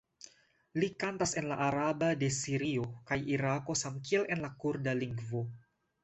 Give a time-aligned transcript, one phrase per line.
[0.83, 5.43] Li kantas en la araba de Sirio kaj Irako samkiel en la kurda lingvo.